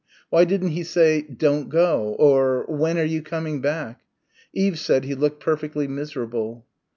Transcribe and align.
Why 0.31 0.45
didn't 0.45 0.69
he 0.69 0.83
say 0.83 1.21
"Don't 1.21 1.69
go" 1.69 2.15
or 2.17 2.65
"When 2.65 2.97
are 2.97 3.03
you 3.03 3.21
coming 3.21 3.61
back?" 3.61 4.01
Eve 4.51 4.79
said 4.79 5.03
he 5.03 5.13
looked 5.13 5.39
perfectly 5.39 5.87
miserable. 5.87 6.65